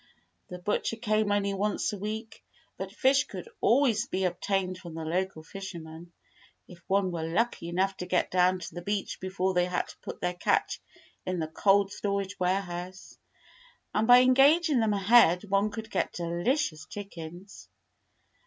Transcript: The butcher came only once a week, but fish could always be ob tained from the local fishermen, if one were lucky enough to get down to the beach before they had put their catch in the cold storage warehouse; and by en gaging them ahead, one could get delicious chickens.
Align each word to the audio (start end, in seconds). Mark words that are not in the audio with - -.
The 0.49 0.57
butcher 0.57 0.95
came 0.95 1.31
only 1.31 1.53
once 1.53 1.93
a 1.93 1.97
week, 1.99 2.43
but 2.75 2.91
fish 2.91 3.25
could 3.25 3.47
always 3.59 4.07
be 4.07 4.25
ob 4.25 4.41
tained 4.41 4.79
from 4.79 4.95
the 4.95 5.05
local 5.05 5.43
fishermen, 5.43 6.11
if 6.67 6.79
one 6.87 7.11
were 7.11 7.21
lucky 7.27 7.69
enough 7.69 7.95
to 7.97 8.07
get 8.07 8.31
down 8.31 8.57
to 8.61 8.73
the 8.73 8.81
beach 8.81 9.19
before 9.19 9.53
they 9.53 9.65
had 9.67 9.93
put 10.01 10.19
their 10.19 10.33
catch 10.33 10.81
in 11.23 11.37
the 11.37 11.47
cold 11.47 11.91
storage 11.91 12.39
warehouse; 12.39 13.19
and 13.93 14.07
by 14.07 14.21
en 14.21 14.33
gaging 14.33 14.79
them 14.79 14.93
ahead, 14.93 15.43
one 15.43 15.69
could 15.69 15.91
get 15.91 16.13
delicious 16.13 16.87
chickens. 16.87 17.69